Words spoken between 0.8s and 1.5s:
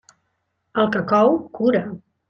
El que cou